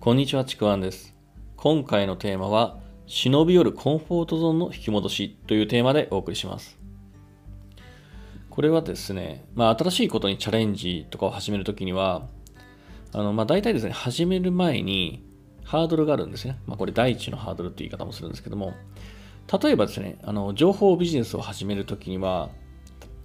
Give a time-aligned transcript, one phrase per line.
[0.00, 1.16] こんにちは、ちくわんです。
[1.56, 6.78] 今回のテーマは、忍び寄るコンフォートゾーンの引き戻しというテーマでお送りします。
[8.48, 12.28] これはですね、まあ、新しいことにチャレンジとかを始めるときには、
[13.12, 15.24] あのまあ、大体ですね、始める前に
[15.64, 16.60] ハードルがあるんですね。
[16.64, 18.74] まあ、これ第一のハードルという言い方もするんですけども、
[19.60, 22.50] 例えばですね、あの情報ビジネスを始めるときには、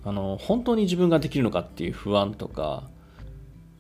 [0.04, 2.90] あの本当に自分ができるのかっていう不安とか、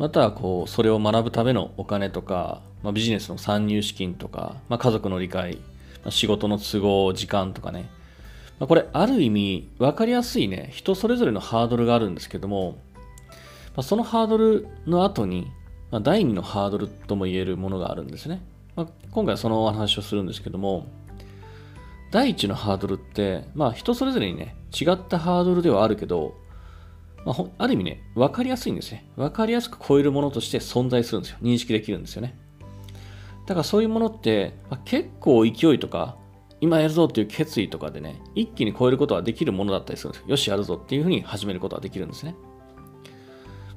[0.03, 5.55] またはこうそれを学ぶためのお金とか、まあ、ビジネスの参入資金とか、まあ、家族の理解、
[6.03, 7.89] まあ、仕事の都合、時間とかね、
[8.59, 12.79] ま、これある意味分かりやすいね、人それぞれのハードルがあるんですけども、
[13.77, 15.49] ま、そのハードルの後に、
[15.89, 18.41] ま、第二のハードルとも言えるものがあるんですね。
[18.76, 20.85] ま、今回はそのお話をするんですけども、
[22.12, 26.35] 第一のハードルって、まあ人それぞれにね、違ったハードルではあるけど、
[27.26, 29.05] まあ、ある意味ね、分かりやすいんですね。
[29.16, 31.38] 分かりやすく超えるものとして存在するんですよ。
[31.41, 32.38] 認識できるんですよね。
[33.46, 36.18] だからそういうものって、まあ、結構勢いとか、
[36.60, 40.27] 今やるぞっていう決意とかでね、一気に超えることはできるものだったりするんですよ。
[40.30, 42.35] よし、やるぞっていうふうに始めることはできるんですね。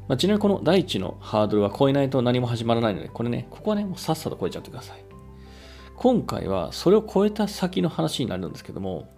[0.08, 5.04] まあ、ちなみにこの第一のハードルは超えないと何も始まらないので、これね、ここはね、もうさっさと超えちゃってください。
[5.96, 9.08] 今回はそれを超えた先の話になるんですけども、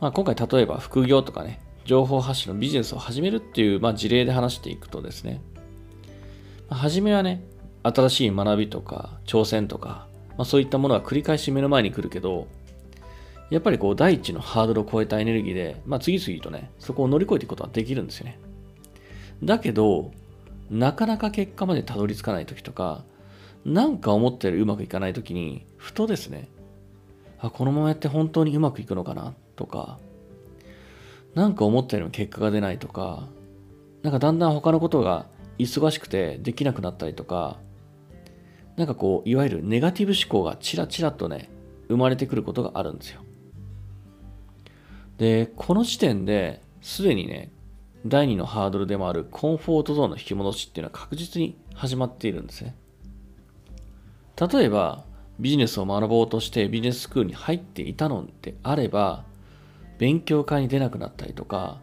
[0.00, 5.40] まあ、今回例えば副業とかね、情報発信のビジネスを始めるっていう、まあ、事例で話していくとですね、
[6.68, 7.44] まあ、初めはね、
[7.84, 12.48] 新しい学びとか挑戦とか、まあ、そういったものが繰り返し目の前に来るけど、
[13.50, 18.40] やっぱりこう第一のハードルを超えたエネルギーで、まあ、次々とね、そこを乗り越えていくことはできるんですよね。
[19.44, 20.10] だけど、
[20.68, 23.04] なかなか結果までたどり着かない時とか、
[23.64, 26.48] なんか思ったよりうまくいかない時に、ふとですね、
[27.38, 30.00] あ、このままやって本当にうまくいくのかなとか、
[31.36, 33.28] なんか思ったよりも結果が出ないとか、
[34.02, 35.26] なんかだんだん他のことが
[35.58, 37.58] 忙しくてできなくなったりとか、
[38.76, 41.50] なんかこう、いわゆるネガティブ思考がチラチラとね、
[41.88, 43.20] 生まれてくることがあるんですよ。
[45.18, 47.50] で、この時点ですでにね、
[48.06, 52.74] 第2のハードルでもあるコンフォートゾーンの引き戻しっていうのは確実に始まっているんですね。
[54.40, 55.04] 例えば、
[55.38, 59.24] ビジネスを学ぼうとしてビジネススクールに入っていたのであれば、
[59.98, 61.80] 勉強会に出なくなったりとか、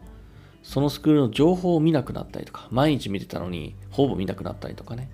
[0.62, 5.10] そのスクールの情報を見なくなったりとか、毎日見てたのにほぼ見なくなったりとかね。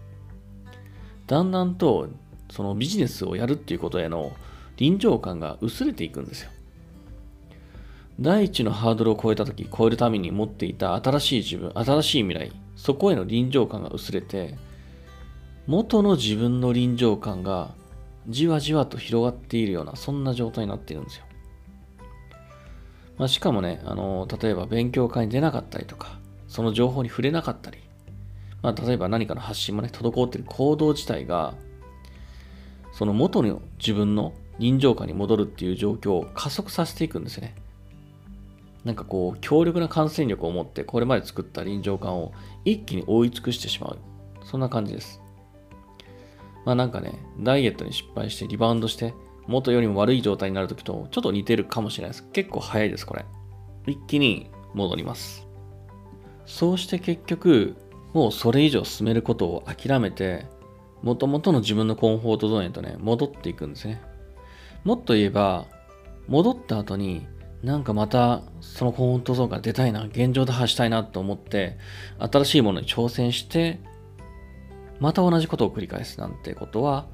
[1.27, 2.09] だんだんと、
[2.51, 4.33] そのビジネスをやるっていうことへの
[4.77, 6.51] 臨場感が薄れていくんですよ。
[8.21, 14.57] 第一のハードルを超えたとき、超えるために持っていた新しい自分、新しい未来、そこへの臨場感が薄れて、
[15.67, 17.75] 元の自分の臨場感が
[18.29, 21.25] じわじわと広がっているような、そんな状態になっているんですよ。
[23.21, 27.77] まあ、しかもね、あの、例えば勉強会に出なかったりとか、その情報に触れなかったり、
[28.63, 31.53] まあ、例えば何かの発信もね、滞っている行動自体が、
[32.93, 37.55] その元の自分の臨場感に戻るっていう状況を加速させていくんですね。
[38.87, 42.33] なんかこう、強力な感染力を持って、これまで作った臨場感を
[42.65, 43.99] 一気に覆い尽くしてしまう。
[44.47, 45.21] そんな感じです。
[46.65, 49.13] まあなんかね、ダイエットに失敗してリバウンドして、
[49.47, 52.29] 元よりも悪い状態になるときとちょっと似てるかもしれないです。
[52.33, 53.25] 結構早いです、これ。
[53.87, 55.47] 一気に戻ります。
[56.47, 57.77] そうして結局、
[58.13, 60.47] もうそれ以上進めることを諦めて、
[61.03, 64.03] 元々の自分のコンフォートゾーンへとね、戻っていくんですね。
[64.85, 65.67] もっと言えば、
[66.29, 67.27] 戻った後に、
[67.63, 71.79] なんかまたそのコンフォートゾーンから出たいな、現状打破したいなと思って、
[72.19, 73.81] 新しいものに挑戦して、
[74.99, 77.07] また同じことを繰り返すなんてことは、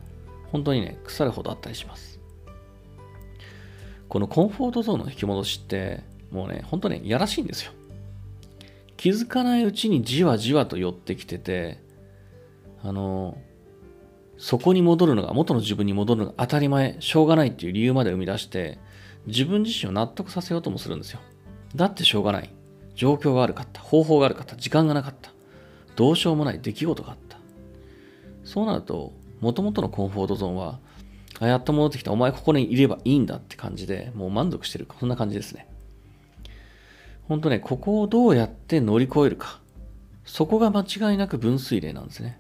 [0.51, 2.16] 本当にね、腐るほどあったりします。
[4.09, 7.73] このコンフォートゾーンの引き戻しって、もうね、本当ね、やらしいんですよ。
[8.97, 11.79] 気づかないうちにじわじわと寄ってきてて、
[12.83, 13.37] あの、
[14.39, 18.79] そこに戻るのが、元の自分に戻るのが当たり前、しょうがないっていう理由まで生み出して、
[19.27, 21.21] 自分自身を納得させようともするんですよ。
[21.75, 22.51] だってしょうがない。
[22.95, 23.81] 状況が悪かった。
[23.81, 24.57] 方法が悪かった。
[24.57, 25.31] 時間がなかった。
[25.97, 27.39] どうしようもない出来事があった。
[28.45, 30.79] そうなると、元々のコンフォートゾーンは、
[31.41, 32.13] あ、やっと戻ってきた。
[32.13, 34.89] お前ここにいればいいんだって感じで、もう満足してる。
[34.99, 35.69] そんな感じですね。
[37.29, 39.61] 本当ね、ここをどうやって乗り越えるか。
[40.25, 42.39] そこが間違いなく分水嶺なんですね。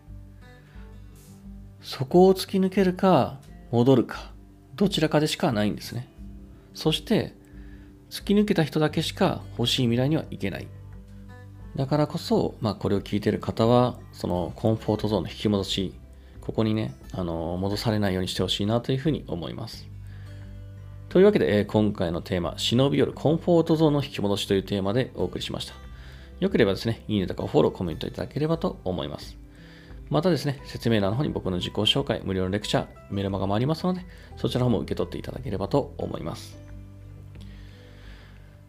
[1.83, 3.39] そこを突き抜けるか、
[3.71, 4.33] 戻るか、
[4.75, 6.09] どちらかでしかないんですね。
[6.75, 7.35] そして、
[8.11, 10.69] 突き抜けた人だけしか欲しい未来にはいけない。
[11.77, 15.95] だからこそ、まあこれを聞いてる方は、そのコンフォートゾーンの引き戻し、
[16.47, 19.89] ここにね、あの、戻されないようにしてほしいなというふうに思います。
[21.09, 25.75] というわけで、え今回のテーマ、忍び寄るコンフォートゾーンの引き戻しというテーマでお送りしました。
[26.39, 29.37] よければですね、いいねとかフォロー、コメントいただければと思います。
[30.09, 34.03] またですね、説明欄の方に僕の自己紹介、無料のレクチャー、メルマガもありますので、
[34.37, 36.57] そちらの方も受け取っていただければと思います。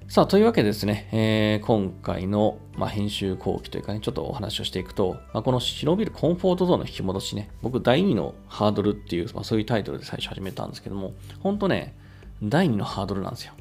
[0.10, 11.94] さあ、というわけでですね、えー、今回の、まあ、編集後期というかね、ちょっとお話をしていくと、まあ、この忍びるコンフォートゾーンの引き戻しね、僕第2のハードルっていう、まあ、そういうタイトルで最初始めたんですけども、本当ね、
[12.42, 13.54] 第2のハードルなんですよ。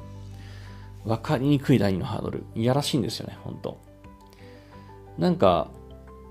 [1.05, 2.45] わかりにくい第2のハードル。
[2.55, 3.81] いやらしいんですよね、本当
[5.19, 5.73] なんか、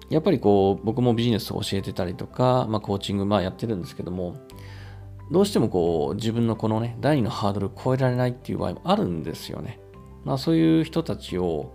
[0.10, 4.38] やっぱりこう、僕もビジネスを教えてたりとか、まあ、コーチング、まあやってるんですけども、
[5.30, 9.82] どうしてもこう、自分のこのね、第2のハードルを超えられないっていう場合もあるんですよね。
[10.26, 11.74] まあ、そういう人たちを、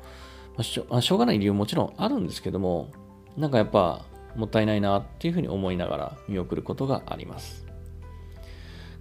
[0.57, 2.91] まあ、しょしょうがない理由もちろんあるんですけども、
[3.37, 4.05] なんかやっぱ
[4.37, 7.67] もったいないなっていうふうに思いながら見送ることがあります。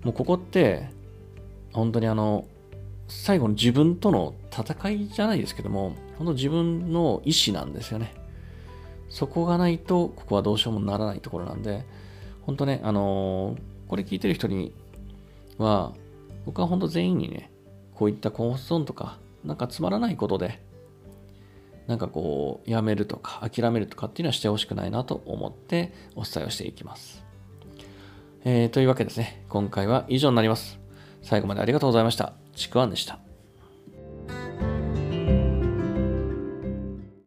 [0.04, 0.90] もうここって、
[1.74, 2.46] 本当にあの、
[3.08, 8.14] 最後の自分との戦いじゃないですけども、本当自分の意志なんですよね。
[9.10, 11.84] そこがないと、ここはどうしようもならないところなんで、
[12.44, 13.60] 本当ね、あのー、
[13.90, 14.74] これ聞いてる人に
[15.58, 15.94] は、
[16.46, 17.52] 僕は本当全員にね、
[17.96, 20.62] こういったコンフォートーンとか、なんかつまらないことで、
[21.88, 27.26] なんかこう、やめるとか、諦めるとかっていうのはしてほしくないなと思ってお伝えをしていきます。
[28.46, 30.80] えー、というわけですね、今回は以上になります。
[31.22, 32.34] 最後までありがとうございました。
[32.56, 33.29] ちくわんでした。